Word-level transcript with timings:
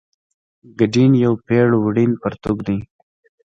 ګډین 0.79 1.11
یو 1.25 1.33
پېړ 1.45 1.69
وړین 1.83 2.11
پرتوګ 2.21 2.57
دی. 2.67 2.77